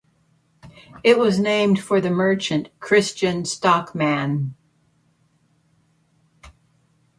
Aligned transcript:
It 1.03 1.19
was 1.19 1.37
named 1.37 1.79
for 1.79 2.01
the 2.01 2.09
merchant 2.09 2.69
Christian 2.79 3.43
Stockmann. 3.45 4.55